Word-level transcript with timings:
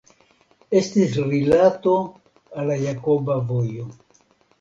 Estis 0.77 1.17
rilato 1.33 1.93
al 2.63 2.71
la 2.71 2.79
Jakoba 2.85 3.37
Vojo. 3.51 3.87